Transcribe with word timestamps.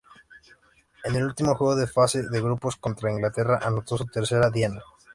En 1.03 1.15
el 1.15 1.25
último 1.25 1.53
juego 1.53 1.75
de 1.75 1.85
fase 1.85 2.27
de 2.27 2.41
grupos 2.41 2.75
contra 2.75 3.11
Inglaterra, 3.11 3.59
anotó 3.61 3.99
su 3.99 4.07
tercera 4.07 4.49
diana. 4.49 4.81